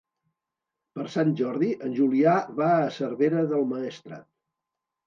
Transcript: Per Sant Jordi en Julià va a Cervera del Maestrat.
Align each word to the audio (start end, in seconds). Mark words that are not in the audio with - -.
Per 0.99 1.05
Sant 1.17 1.35
Jordi 1.41 1.69
en 1.89 1.93
Julià 2.01 2.35
va 2.63 2.71
a 2.81 2.91
Cervera 2.99 3.47
del 3.55 3.71
Maestrat. 3.77 4.31